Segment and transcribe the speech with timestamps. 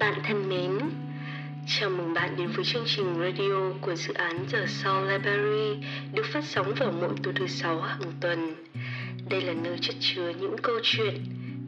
[0.00, 0.78] Bạn thân mến,
[1.66, 6.26] chào mừng bạn đến với chương trình radio của dự án Giờ Sau Library được
[6.32, 8.54] phát sóng vào mỗi tối thứ sáu hàng tuần.
[9.30, 11.24] Đây là nơi chất chứa những câu chuyện,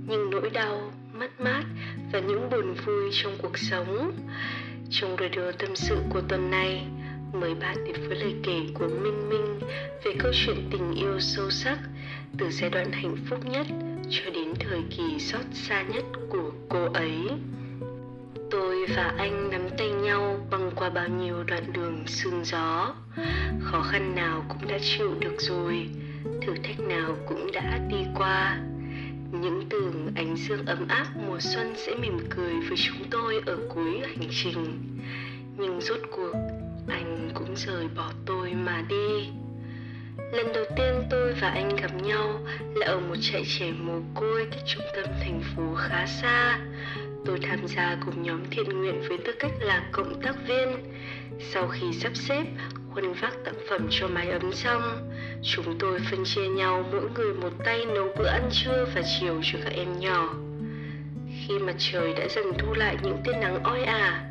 [0.08, 1.64] những nỗi đau, mất mát
[2.12, 4.12] và những buồn vui trong cuộc sống.
[4.90, 6.86] Trong radio tâm sự của tuần này,
[7.32, 9.60] mời bạn đến với lời kể của Minh Minh
[10.04, 11.78] về câu chuyện tình yêu sâu sắc
[12.38, 13.66] từ giai đoạn hạnh phúc nhất
[14.10, 17.28] cho đến thời kỳ xót xa nhất của cô ấy
[18.64, 22.94] tôi và anh nắm tay nhau băng qua bao nhiêu đoạn đường sương gió.
[23.60, 25.88] Khó khăn nào cũng đã chịu được rồi,
[26.24, 28.58] thử thách nào cũng đã đi qua.
[29.32, 33.58] Những tường ánh dương ấm áp mùa xuân sẽ mỉm cười với chúng tôi ở
[33.74, 34.80] cuối hành trình.
[35.56, 36.32] Nhưng rốt cuộc,
[36.88, 39.28] anh cũng rời bỏ tôi mà đi.
[40.32, 42.40] Lần đầu tiên tôi và anh gặp nhau
[42.74, 46.60] là ở một trại trẻ mồ côi cách trung tâm thành phố khá xa.
[47.24, 50.68] Tôi tham gia cùng nhóm thiện nguyện với tư cách là cộng tác viên.
[51.40, 52.44] Sau khi sắp xếp,
[52.90, 55.10] khuân vác tác phẩm cho mái ấm xong,
[55.42, 59.40] chúng tôi phân chia nhau mỗi người một tay nấu bữa ăn trưa và chiều
[59.42, 60.34] cho các em nhỏ.
[61.46, 64.24] Khi mặt trời đã dần thu lại những tia nắng oi ả,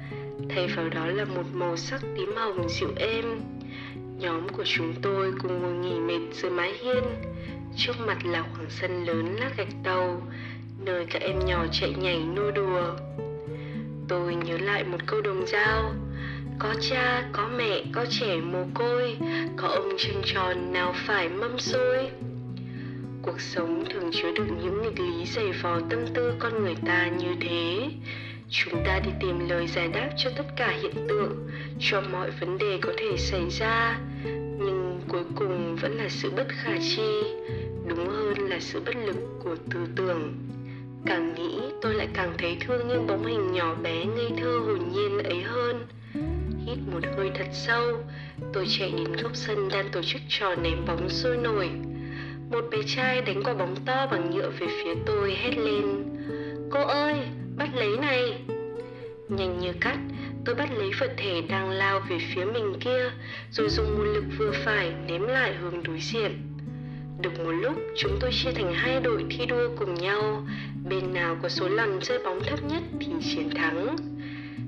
[0.49, 3.25] thay vào đó là một màu sắc tím hồng dịu êm,
[4.19, 7.03] Nhóm của chúng tôi cùng ngồi nghỉ mệt dưới mái hiên
[7.77, 10.21] Trước mặt là khoảng sân lớn lát gạch tàu
[10.85, 12.95] Nơi các em nhỏ chạy nhảy nô đùa.
[14.07, 15.93] Tôi nhớ lại một câu đồng dao
[16.59, 19.17] Có cha, có mẹ, có trẻ mồ côi
[19.57, 22.09] Có ông trăng tròn nào phải mâm xôi.
[23.21, 27.07] Cuộc sống thường chứa đựng những nghịch lý dày vò tâm tư con người ta
[27.17, 27.89] như thế.
[28.49, 32.57] Chúng ta đi tìm lời giải đáp cho tất cả hiện tượng cho mọi vấn
[32.57, 33.99] đề có thể xảy ra.
[34.59, 37.23] Nhưng cuối cùng vẫn là sự bất khả chi
[37.87, 40.33] đúng hơn là sự bất lực của tư tưởng
[41.05, 44.79] càng nghĩ tôi lại càng thấy thương những bóng hình nhỏ bé ngây thơ hồn
[44.93, 45.85] nhiên ấy hơn.
[46.65, 48.03] Hít một hơi thật sâu,
[48.53, 51.69] tôi chạy đến góc sân đang tổ chức trò ném bóng sôi nổi.
[52.51, 55.85] Một bé trai đánh quả bóng to bằng nhựa về phía tôi hét lên.
[56.71, 57.15] Cô ơi,
[57.57, 58.33] bắt lấy này.
[59.29, 59.97] Nhanh như cắt,
[60.45, 63.11] tôi bắt lấy vật thể đang lao về phía mình kia,
[63.51, 66.31] rồi dùng nguồn lực vừa phải ném lại hướng đối diện.
[67.21, 70.47] Được một lúc, chúng tôi chia thành hai đội thi đua cùng nhau
[70.89, 73.95] bên nào có số lần chơi bóng thấp nhất thì chiến thắng.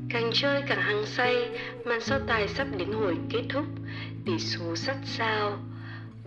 [0.09, 1.49] Càng chơi càng hăng say,
[1.85, 3.65] màn so tài sắp đến hồi kết thúc,
[4.25, 5.57] tỷ số sắt sao.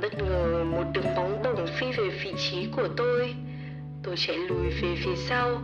[0.00, 3.34] Bất ngờ một đường bóng bổng phi về vị trí của tôi.
[4.02, 5.62] Tôi chạy lùi về phía sau,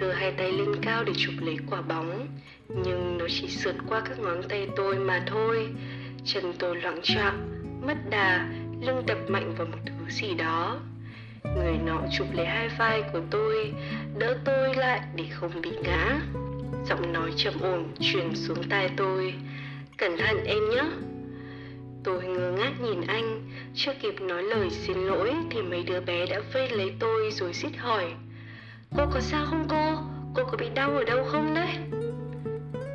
[0.00, 2.26] giơ hai tay lên cao để chụp lấy quả bóng.
[2.68, 5.68] Nhưng nó chỉ sượt qua các ngón tay tôi mà thôi.
[6.24, 7.48] Chân tôi loạn choạng
[7.86, 8.48] mất đà,
[8.80, 10.80] lưng đập mạnh vào một thứ gì đó
[11.44, 13.72] người nọ chụp lấy hai vai của tôi,
[14.18, 16.20] đỡ tôi lại để không bị ngã.
[16.86, 19.34] Giọng nói trầm ổn truyền xuống tai tôi.
[19.98, 20.82] Cẩn thận em nhé.
[22.04, 26.26] Tôi ngơ ngác nhìn anh, chưa kịp nói lời xin lỗi thì mấy đứa bé
[26.26, 28.04] đã vây lấy tôi rồi xít hỏi.
[28.96, 29.94] Cô có sao không cô?
[30.34, 31.76] Cô có bị đau ở đâu không đấy?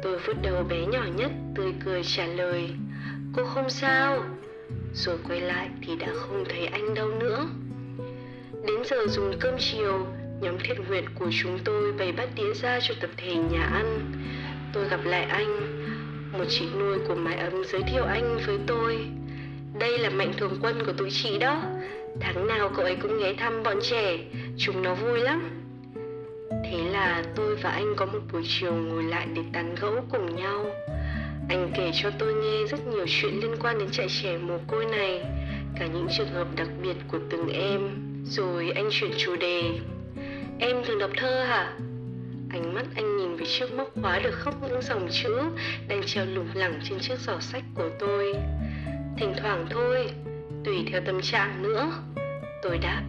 [0.04, 2.70] Tôi vuốt đầu bé nhỏ nhất, tươi cười trả lời.
[3.36, 4.24] Cô không sao.
[4.94, 7.48] Rồi quay lại thì đã không thấy anh đâu nữa.
[8.68, 10.08] Đến giờ dùng cơm chiều,
[10.42, 14.12] Nhóm thiện nguyện của chúng tôi bày bát đĩa ra cho tập thể nhà ăn.
[14.74, 15.84] Tôi gặp lại anh,
[16.32, 19.08] Một chị nuôi của mái ấm giới thiệu anh với tôi.
[19.80, 21.64] Đây là mạnh thường quân của tụi chị đó.
[22.20, 24.18] Tháng nào cậu ấy cũng ghé thăm bọn trẻ,
[24.58, 25.50] Chúng nó vui lắm.
[26.50, 30.36] Thế là tôi và anh có một buổi chiều ngồi lại để tán gẫu cùng
[30.36, 30.66] nhau.
[31.50, 34.86] Anh kể cho tôi nghe rất nhiều chuyện liên quan đến trại trẻ mồ côi
[34.86, 35.24] này,
[35.80, 38.07] Cả những trường hợp đặc biệt của từng em.
[38.30, 39.62] Rồi anh chuyển chủ đề.
[40.60, 41.74] Em thường đọc thơ hả?
[42.50, 45.42] Ánh mắt anh nhìn về chiếc móc khóa được khóc những dòng chữ
[45.88, 48.34] Đang treo lủng lẳng trên chiếc giỏ sách của tôi.
[49.18, 50.10] Thỉnh thoảng thôi,
[50.66, 51.92] tùy theo tâm trạng nữa.
[52.64, 53.04] Tôi đáp.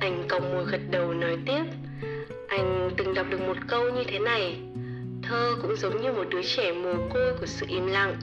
[0.00, 1.64] Anh cong môi gật đầu nói tiếp.
[2.48, 4.60] Anh từng đọc được một câu như thế này.
[5.22, 8.16] Thơ cũng giống như một đứa trẻ mồ côi của sự im lặng.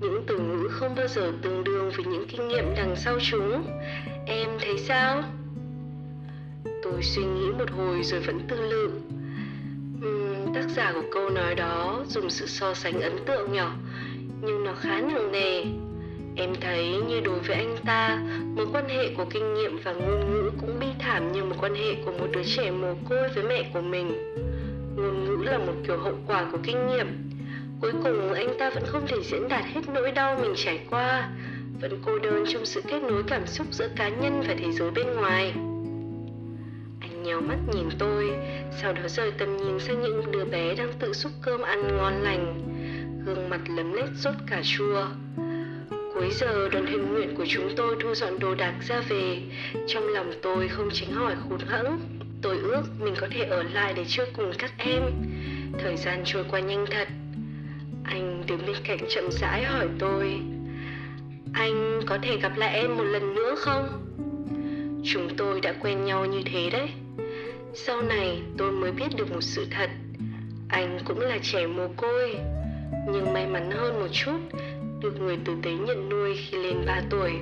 [0.00, 3.64] Những từ ngữ không bao giờ tương đương với những kinh nghiệm đằng sau chúng.
[4.26, 5.22] Em thấy sao?
[6.82, 8.90] Tôi suy nghĩ một hồi rồi vẫn tư lự
[10.06, 13.74] uhm, Tác giả của câu nói đó dùng sự so sánh ấn tượng nhỏ
[14.40, 15.64] Nhưng nó khá nặng nề
[16.36, 18.22] Em thấy như đối với anh ta,
[18.56, 21.74] mối quan hệ của kinh nghiệm và ngôn ngữ cũng bi thảm như một quan
[21.74, 24.12] hệ của một đứa trẻ mồ côi với mẹ của mình.
[24.96, 27.06] Ngôn ngữ là một kiểu hậu quả của kinh nghiệm.
[27.80, 31.30] Cuối cùng anh ta vẫn không thể diễn đạt hết nỗi đau mình trải qua,
[31.90, 34.90] vẫn cô đơn trong sự kết nối cảm xúc giữa cá nhân và thế giới
[34.90, 35.52] bên ngoài.
[37.00, 38.30] anh nhéo mắt nhìn tôi,
[38.82, 42.22] Sau đó rời tầm nhìn sang những đứa bé đang tự xúc cơm ăn ngon
[42.22, 42.60] lành.
[43.26, 45.06] Gương mặt lấm lét sốt cà chua
[46.14, 49.42] Cuối giờ, đoàn hình nguyện của chúng tôi thu dọn đồ đạc ra về.
[49.86, 52.00] Trong lòng tôi không tránh hỏi khốn hẫng.
[52.42, 55.02] Tôi ước mình có thể ở lại để chơi cùng các em.
[55.78, 57.08] Thời gian trôi qua nhanh thật.
[58.04, 60.40] Anh đứng bên cạnh chậm rãi hỏi tôi
[61.54, 63.88] anh có thể gặp lại em một lần nữa không?
[65.04, 66.88] Chúng tôi đã quen nhau như thế đấy.
[67.74, 69.90] Sau này tôi mới biết được một sự thật.
[70.68, 72.36] Anh cũng là trẻ mồ côi,
[73.12, 74.38] Nhưng may mắn hơn một chút
[75.00, 77.32] Được người tử tế nhận nuôi khi lên 3 tuổi.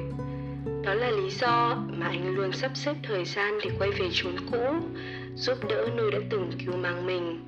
[0.85, 4.32] Đó là lý do mà anh luôn sắp xếp thời gian để quay về chốn
[4.50, 4.75] cũ,
[5.35, 7.44] Giúp đỡ nơi đã từng cứu mang mình.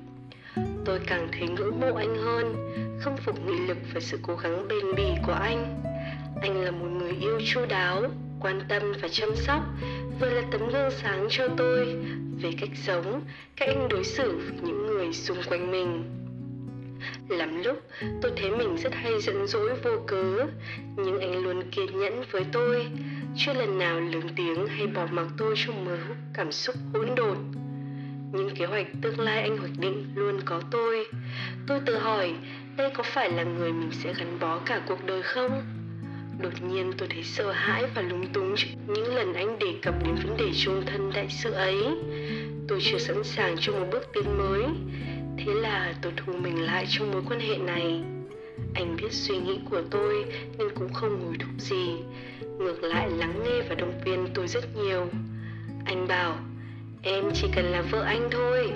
[0.85, 2.55] Tôi càng thấy ngưỡng mộ anh hơn,
[2.99, 5.81] Khâm phục nghị lực và sự cố gắng bền bỉ của anh.
[6.45, 8.03] Anh là một người yêu chu đáo,
[8.39, 9.61] quan tâm và chăm sóc.
[10.19, 11.95] Vừa là tấm gương sáng cho tôi
[12.41, 13.21] về cách sống,
[13.55, 16.03] cách anh đối xử với những người xung quanh mình.
[17.29, 17.81] Lắm lúc,
[18.21, 20.45] tôi thấy mình rất hay giận dỗi vô cớ,
[20.95, 22.87] nhưng anh luôn kiên nhẫn với tôi.
[23.37, 25.97] Chưa lần nào lớn tiếng hay bỏ mặc tôi trong mớ
[26.33, 27.37] cảm xúc hỗn độn.
[28.31, 31.05] Những kế hoạch tương lai anh hoạch định luôn có tôi.
[31.67, 32.33] Tôi tự hỏi,
[32.77, 35.63] đây có phải là người mình sẽ gắn bó cả cuộc đời không?
[36.39, 38.55] Đột nhiên tôi thấy sợ hãi và lúng túng
[38.87, 41.77] những lần anh đề cập đến vấn đề chung thân đại sự ấy.
[42.67, 44.63] Tôi chưa sẵn sàng cho một bước tiến mới.
[45.37, 48.03] Thế là tôi thu mình lại trong mối quan hệ này.
[48.73, 50.25] Anh biết suy nghĩ của tôi
[50.57, 51.95] nên cũng không ngồi thúc gì.
[52.59, 55.07] Ngược lại lắng nghe và động viên tôi rất nhiều.
[55.85, 56.37] Anh bảo,
[57.01, 58.71] em chỉ cần là vợ anh thôi,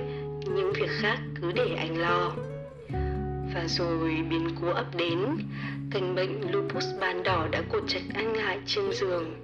[0.56, 2.32] những việc khác cứ để anh lo.
[3.54, 5.20] Và rồi biến cố ập đến,
[5.92, 9.36] căn bệnh lupus ban đỏ đã cột chặt anh lại trên giường.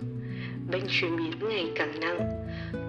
[0.71, 2.19] Bệnh chuyển biến ngày càng nặng.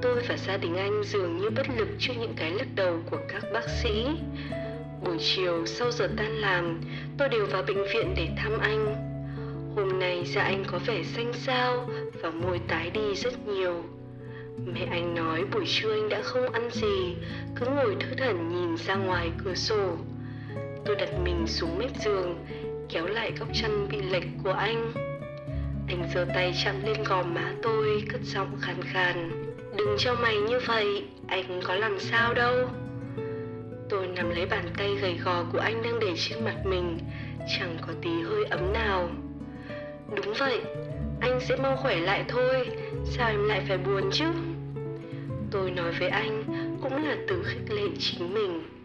[0.03, 3.19] Tôi và gia đình anh dường như bất lực trước những cái lắc đầu của
[3.29, 4.07] các bác sĩ.
[5.05, 6.81] Buổi chiều sau giờ tan làm,
[7.19, 8.97] tôi đều vào bệnh viện để thăm anh.
[9.77, 11.89] Hôm nay da anh có vẻ xanh xao
[12.23, 13.85] và môi tái đi rất nhiều.
[14.67, 17.17] Mẹ anh nói buổi trưa anh đã không ăn gì,
[17.57, 19.97] cứ ngồi thơ thẩn nhìn ra ngoài cửa sổ.
[20.87, 22.47] Tôi đặt mình xuống mép giường,
[22.89, 24.93] kéo lại góc chăn bị lệch của anh.
[25.89, 29.47] Anh giơ tay chạm lên gò má tôi cất giọng khàn khàn
[29.77, 32.55] đừng cho mày như vậy anh có làm sao đâu.
[33.89, 36.99] Tôi nắm lấy bàn tay gầy gò của anh đang để trên mặt mình
[37.59, 39.09] chẳng có tí hơi ấm nào.
[40.17, 40.61] Đúng vậy
[41.21, 42.69] anh sẽ mau khỏe lại thôi
[43.05, 44.25] sao em lại phải buồn chứ?
[45.51, 46.45] Tôi nói với anh
[46.83, 48.76] cũng là tự khích lệ chính mình.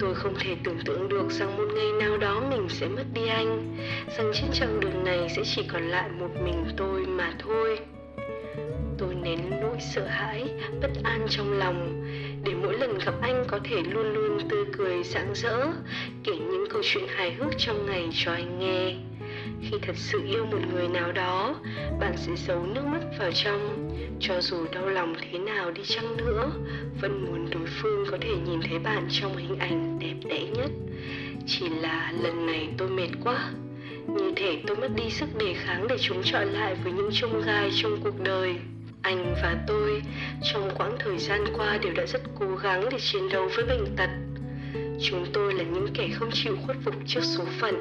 [0.00, 3.26] Tôi không thể tưởng tượng được rằng một ngày nào đó mình sẽ mất đi
[3.26, 3.76] anh
[4.16, 7.78] Rằng trên chặng đường này sẽ chỉ còn lại một mình tôi mà thôi.
[8.98, 10.44] Tôi nén nỗi sợ hãi,
[10.82, 12.04] bất an trong lòng
[12.44, 15.66] Để mỗi lần gặp anh có thể luôn luôn tươi cười rạng rỡ
[16.24, 18.94] Kể những câu chuyện hài hước trong ngày cho anh nghe.
[19.62, 21.54] Khi thật sự yêu một người nào đó
[22.00, 26.16] bạn sẽ giấu nước mắt vào trong cho dù đau lòng thế nào đi chăng
[26.16, 26.50] nữa,
[27.00, 30.70] vẫn muốn đối phương có thể nhìn thấy bạn trong hình ảnh đẹp đẽ nhất.
[31.46, 33.50] Chỉ là lần này tôi mệt quá.
[34.06, 37.42] Như thể tôi mất đi sức đề kháng để chống chọi lại với những chông
[37.46, 38.54] gai trong cuộc đời.
[39.02, 40.02] Anh và tôi
[40.52, 43.96] trong quãng thời gian qua đều đã rất cố gắng để chiến đấu với bệnh
[43.96, 44.10] tật.
[45.02, 47.74] Chúng tôi là những kẻ không chịu khuất phục trước số phận.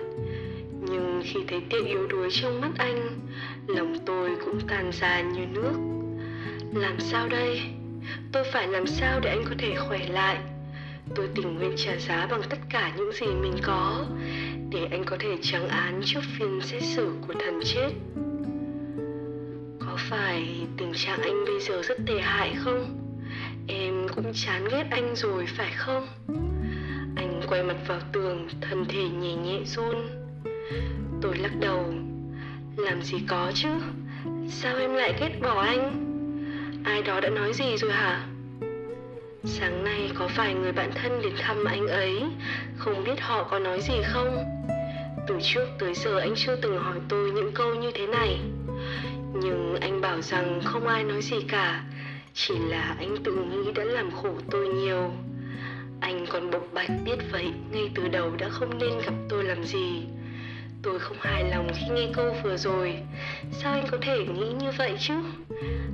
[0.89, 3.19] Nhưng khi thấy tia yếu đuối trong mắt anh,
[3.67, 5.99] lòng tôi cũng tan ra như nước
[6.74, 7.62] làm sao đây?
[8.32, 10.38] Tôi phải làm sao để anh có thể khỏe lại?
[11.16, 14.06] Tôi tình nguyện trả giá bằng tất cả những gì mình có,
[14.70, 17.90] để anh có thể trắng án trước phiên xét xử của thần chết.
[19.80, 22.96] Có phải tình trạng anh bây giờ rất tệ hại không?
[23.68, 26.08] Em cũng chán ghét anh rồi, phải không?
[27.16, 29.96] Anh quay mặt vào tường, thân thể nhẹ nhẹ run.
[31.22, 31.94] Tôi lắc đầu.
[32.78, 33.70] Làm gì có chứ?
[34.50, 36.09] Sao em lại ghét bỏ anh?
[36.89, 38.27] Ai đó đã nói gì rồi hả?
[39.43, 42.24] Sáng nay có vài người bạn thân đến thăm anh ấy.
[42.77, 44.46] Không biết họ có nói gì không?
[45.27, 48.39] Từ trước tới giờ anh chưa từng hỏi tôi những câu như thế này.
[49.34, 51.84] Nhưng anh bảo rằng không ai nói gì cả.
[52.34, 55.12] Chỉ là anh tự nghĩ đã làm khổ tôi nhiều.
[56.01, 59.63] Anh còn bộc bạch biết vậy ngay từ đầu đã không nên gặp tôi làm
[59.63, 60.03] gì.
[60.83, 62.95] Tôi không hài lòng khi nghe câu vừa rồi.
[63.51, 65.13] Sao anh có thể nghĩ như vậy chứ?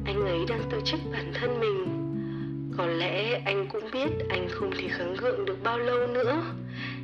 [0.05, 1.85] Anh ấy đang tự trách bản thân mình.
[2.77, 6.43] Có lẽ anh cũng biết anh không thể kháng gượng được bao lâu nữa,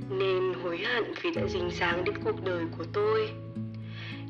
[0.10, 3.30] Nên hối hận vì đã dính dáng đến cuộc đời của tôi.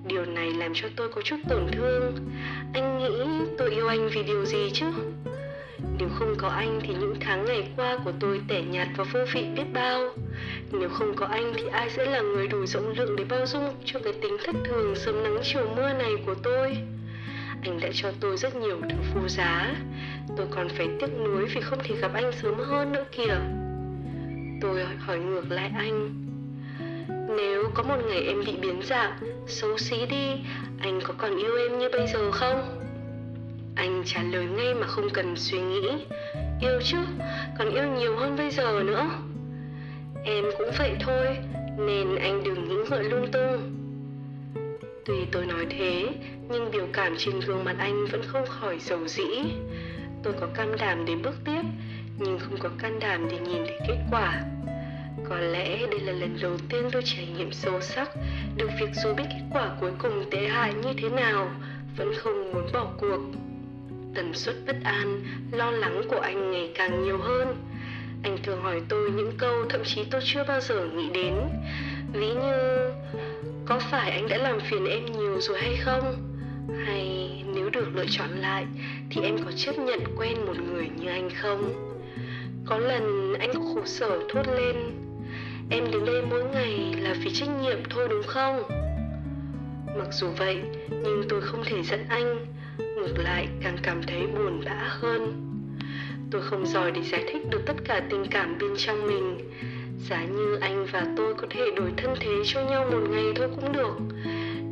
[0.08, 2.16] Điều này làm cho tôi có chút tổn thương.
[2.74, 3.26] Anh nghĩ
[3.58, 4.86] tôi yêu anh vì điều gì chứ?
[6.02, 9.20] Nếu không có anh thì những tháng ngày qua của tôi tẻ nhạt và vô
[9.34, 10.10] vị biết bao.
[10.72, 13.74] Nếu không có anh thì ai sẽ là người đủ rộng lượng để bao dung
[13.86, 16.78] cho cái tính thất thường sớm nắng chiều mưa này của tôi?
[17.64, 19.76] Anh đã cho tôi rất nhiều thứ phù giá.
[20.38, 23.38] Tôi còn phải tiếc nuối vì không thể gặp anh sớm hơn nữa kìa.
[24.62, 26.10] Tôi hỏi ngược lại anh.
[27.38, 29.12] Nếu có một ngày em bị biến dạng,
[29.48, 30.28] xấu xí đi
[30.80, 32.81] Anh có còn yêu em như bây giờ không?
[33.76, 35.90] Anh trả lời ngay mà không cần suy nghĩ.
[36.62, 36.98] Yêu chứ,
[37.58, 39.10] còn yêu nhiều hơn bây giờ nữa.
[40.24, 41.38] Em cũng vậy thôi,
[41.78, 43.72] nên anh đừng nghĩ ngợi lung tung.
[45.06, 46.08] Tuy tôi nói thế,
[46.50, 49.30] nhưng biểu cảm trên gương mặt anh vẫn không khỏi dầu dĩ.
[50.24, 51.62] Tôi có can đảm để bước tiếp,
[52.18, 54.44] nhưng không có can đảm để nhìn thấy kết quả.
[55.30, 58.10] Có lẽ đây là lần đầu tiên tôi trải nghiệm sâu sắc
[58.56, 61.52] được việc dù biết kết quả cuối cùng tệ hại như thế nào
[61.98, 63.20] vẫn không muốn bỏ cuộc
[64.16, 67.56] tần suất bất an, lo lắng của anh ngày càng nhiều hơn.
[68.24, 71.34] Anh thường hỏi tôi những câu thậm chí tôi chưa bao giờ nghĩ đến.
[72.14, 72.90] Ví như,
[73.66, 76.16] có phải anh đã làm phiền em nhiều rồi hay không?
[76.86, 78.66] Hay nếu được lựa chọn lại,
[79.10, 81.74] thì em có chấp nhận quen một người như anh không?
[82.66, 84.76] Có lần anh khổ sở thốt lên,
[85.70, 88.64] em đến đây mỗi ngày là vì trách nhiệm thôi đúng không?
[89.98, 92.46] Mặc dù vậy, nhưng tôi không thể giận anh
[93.02, 95.48] ngược lại, càng cảm thấy buồn bã hơn.
[96.32, 99.38] Tôi không giỏi để giải thích được tất cả tình cảm bên trong mình.
[100.10, 103.48] Giá như anh và tôi có thể đổi thân thế cho nhau một ngày thôi
[103.56, 103.98] cũng được.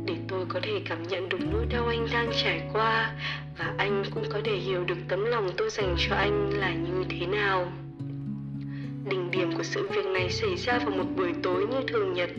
[0.04, 3.12] Để tôi có thể cảm nhận được nỗi đau anh đang trải qua,
[3.58, 7.04] và anh cũng có thể hiểu được tấm lòng tôi dành cho anh là như
[7.08, 7.72] thế nào.
[9.10, 12.30] Đỉnh điểm của sự việc này xảy ra vào một buổi tối như thường nhật.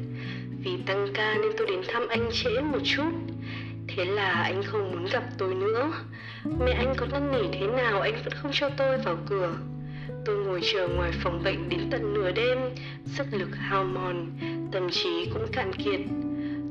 [0.64, 3.12] Vì tăng ca nên tôi đến thăm anh trễ một chút.
[3.96, 5.92] Thế là anh không muốn gặp tôi nữa.
[6.60, 9.56] Mẹ anh có năn nỉ thế nào anh vẫn không cho tôi vào cửa.
[10.26, 12.58] Tôi ngồi chờ ngoài phòng bệnh đến tận nửa đêm,
[13.06, 14.32] Sức lực hao mòn,
[14.72, 16.00] Tâm trí cũng cạn kiệt.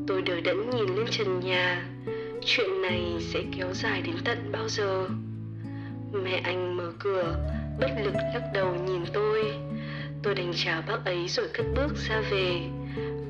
[0.07, 1.85] Tôi đờ đẫn nhìn lên trần nhà.
[2.45, 5.07] Chuyện này sẽ kéo dài đến tận bao giờ?
[6.13, 7.37] Mẹ anh mở cửa,
[7.81, 9.53] Bất lực lắc đầu nhìn tôi.
[10.23, 12.61] Tôi đành chào bác ấy rồi cất bước ra về.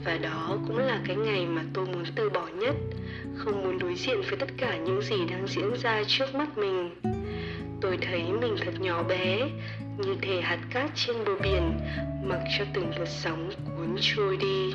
[0.04, 2.75] Và đó cũng là cái ngày mà tôi muốn từ bỏ nhất.
[3.37, 6.95] Không muốn đối diện với tất cả những gì đang diễn ra trước mắt mình.
[7.80, 9.49] Tôi thấy mình thật nhỏ bé,
[9.99, 11.73] như thể hạt cát trên bờ biển,
[12.25, 14.75] mặc cho từng đợt sóng cuốn trôi đi.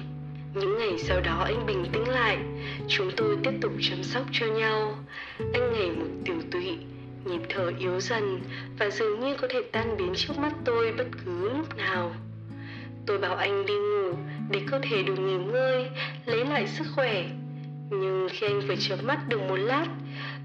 [0.53, 2.37] Những ngày sau đó anh bình tĩnh lại,
[2.87, 4.97] chúng tôi tiếp tục chăm sóc cho nhau.
[5.53, 6.77] Anh ngày một tiểu tụy,
[7.25, 8.41] nhịp thở yếu dần
[8.79, 12.15] và dường như có thể tan biến trước mắt tôi bất cứ lúc nào.
[13.05, 13.94] Tôi bảo anh đi ngủ
[14.49, 15.89] để cơ thể được nghỉ ngơi,
[16.25, 17.25] lấy lại sức khỏe.
[17.89, 19.85] Nhưng khi anh vừa chớp mắt được một lát,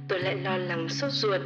[0.09, 1.41] tôi lại lo lắng sốt ruột.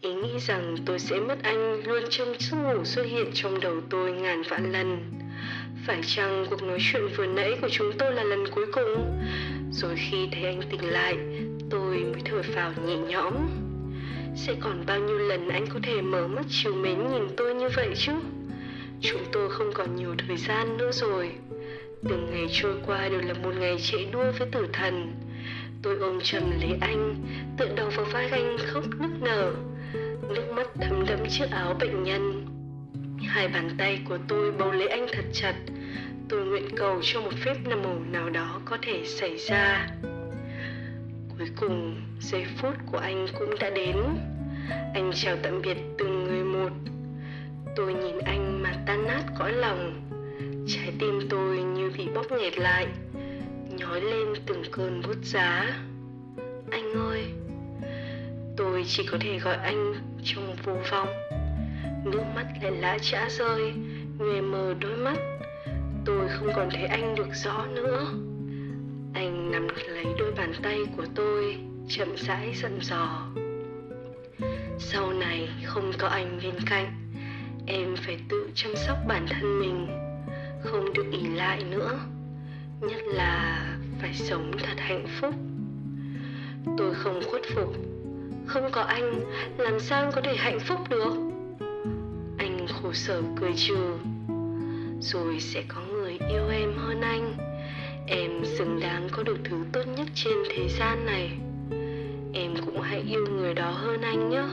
[0.00, 3.80] Ý nghĩ rằng tôi sẽ mất anh luôn trong giấc ngủ xuất hiện trong đầu
[3.90, 5.12] tôi ngàn vạn lần.
[5.86, 9.20] Phải chăng cuộc nói chuyện vừa nãy của chúng tôi là lần cuối cùng?
[9.70, 11.16] Rồi khi thấy anh tỉnh lại,
[11.70, 13.34] tôi mới thở phào nhẹ nhõm.
[14.36, 17.68] Sẽ còn bao nhiêu lần anh có thể mở mắt chiều mến nhìn tôi như
[17.76, 18.12] vậy chứ?
[19.00, 21.30] Chúng tôi không còn nhiều thời gian nữa rồi
[22.08, 25.12] từng ngày trôi qua đều là một ngày chạy đua với tử thần.
[25.82, 27.14] Tôi ôm chầm lấy anh,
[27.56, 29.52] tựa đầu vào vai anh khóc nức nở.
[30.34, 32.46] Nước mắt thấm đẫm chiếc áo bệnh nhân.
[33.26, 35.54] Hai bàn tay của tôi bấu lấy anh thật chặt.
[36.28, 39.88] Tôi nguyện cầu cho một phép nằm mổ nào đó có thể xảy ra.
[41.38, 43.96] Cuối cùng, giây phút của anh cũng đã đến.
[44.94, 46.70] Anh chào tạm biệt từng người một.
[47.76, 50.11] Tôi nhìn anh mà tan nát cõi lòng
[50.66, 52.86] trái tim tôi như bị bóp nghẹt lại,
[53.78, 55.80] nhói lên từng cơn bút giá.
[56.70, 57.24] Anh ơi,
[58.56, 61.08] tôi chỉ có thể gọi anh trong vô vọng.
[62.04, 63.72] Nước mắt lại lã chã rơi
[64.18, 65.18] nhòe mờ đôi mắt.
[66.04, 68.06] Tôi không còn thấy anh được rõ nữa.
[69.14, 71.56] Anh nắm lấy đôi bàn tay của tôi,
[71.88, 73.28] chậm rãi dặn dò.
[74.78, 76.92] Sau này không có anh bên cạnh,
[77.66, 80.01] em phải tự chăm sóc bản thân mình
[80.64, 81.98] không được ỉ lại nữa.
[82.80, 83.66] Nhất là
[84.00, 85.34] phải sống thật hạnh phúc.
[86.78, 87.74] Tôi không khuất phục.
[88.46, 89.20] Không có anh,
[89.58, 91.14] làm sao có thể hạnh phúc được?
[92.38, 93.96] Anh khổ sở cười trừ.
[95.00, 97.34] Rồi sẽ có người yêu em hơn anh.
[98.06, 101.30] Em xứng đáng có được thứ tốt nhất trên thế gian này.
[102.32, 104.44] Em cũng hãy yêu người đó hơn anh nhé.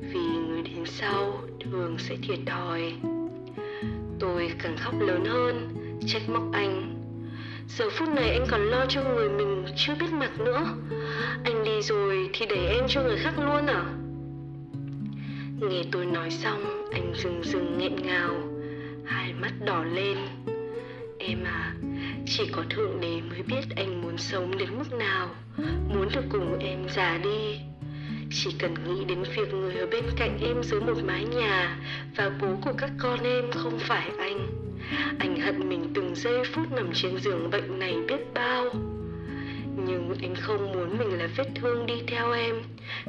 [0.00, 2.92] Vì người đến sau, thường sẽ thiệt thòi
[4.24, 5.68] tôi càng khóc lớn hơn
[6.06, 6.94] trách móc anh
[7.68, 10.66] giờ phút này anh còn lo cho người mình chưa biết mặt nữa
[11.44, 13.84] anh đi rồi thì để em cho người khác luôn à
[15.60, 18.34] Nghe tôi nói xong, anh dừng dừng nghẹn ngào,
[19.06, 20.16] hai mắt đỏ lên.
[21.18, 21.74] Em à,
[22.26, 25.28] chỉ có Thượng Đế mới biết anh muốn sống đến mức nào,
[25.88, 27.60] muốn được cùng em già đi.
[28.36, 31.78] Chỉ cần nghĩ đến việc người ở bên cạnh em dưới một mái nhà
[32.16, 34.46] và bố của các con em không phải anh.
[35.18, 38.64] Anh hận mình từng giây phút nằm trên giường bệnh này biết bao.
[39.86, 42.62] Nhưng anh không muốn mình là vết thương đi theo em,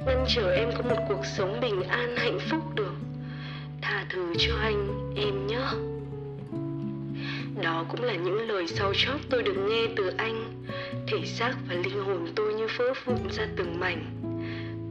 [0.05, 2.93] ngăn trở em có một cuộc sống bình an hạnh phúc được.
[3.81, 5.67] Tha thứ cho anh, em nhé.
[7.63, 10.65] Đó cũng là những lời sau chót tôi được nghe từ anh
[11.07, 14.24] Thể xác và linh hồn tôi như vỡ vụn ra từng mảnh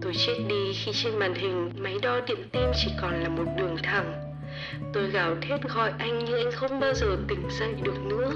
[0.04, 3.44] Tôi chết đi khi trên màn hình máy đo điện tim chỉ còn là một
[3.58, 4.34] đường thẳng.
[4.92, 8.32] Tôi gào thét gọi anh nhưng anh không bao giờ tỉnh dậy được nữa.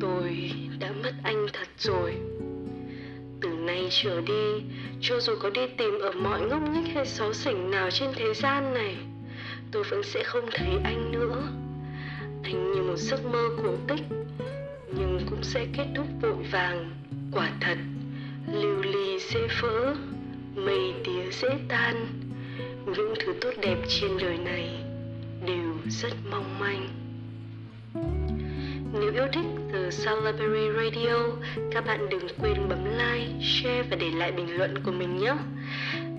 [0.00, 2.14] Tôi đã mất anh thật rồi.
[3.40, 4.62] Từ nay trở đi,
[5.00, 8.34] cho dù có đi tìm ở mọi ngóc ngách hay xó xỉnh nào trên thế
[8.34, 8.96] gian này
[9.72, 11.42] Tôi vẫn sẽ không thấy anh nữa.
[12.42, 14.04] Anh như một giấc mơ cổ tích
[14.92, 16.90] nhưng cũng sẽ kết thúc vội vàng.
[17.32, 17.76] Quả thật
[18.52, 19.94] lưu ly sẽ vỡ
[20.64, 22.06] mây tía dễ tan.
[22.86, 24.68] Những thứ tốt đẹp trên đời này
[25.46, 26.88] đều rất mong manh.
[28.92, 31.16] Nếu yêu thích The Salaberry Radio,
[31.72, 35.34] các bạn đừng quên bấm like, share và để lại bình luận của mình nhé.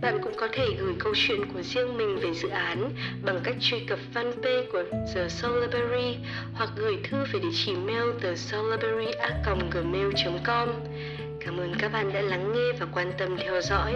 [0.02, 2.92] Bạn cũng có thể gửi câu chuyện của riêng mình về dự án
[3.26, 4.84] bằng cách truy cập fanpage của
[5.16, 6.18] The Solarberry
[6.54, 10.70] hoặc gửi thư về địa chỉ mail thesolarberry.gmail.com
[11.46, 13.94] Cảm ơn các bạn đã lắng nghe và quan tâm theo dõi.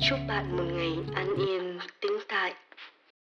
[0.00, 2.54] Chúc bạn một ngày an yên, tĩnh tại.